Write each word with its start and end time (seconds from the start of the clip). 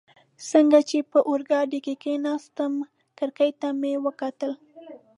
څنګه 0.49 0.79
چي 0.89 0.97
په 1.11 1.19
اورګاډي 1.29 1.79
کي 1.85 1.93
کښېناستم، 2.01 2.73
کړکۍ 3.17 3.51
ته 3.59 3.67
مې 3.79 3.93
وکتل. 4.05 4.51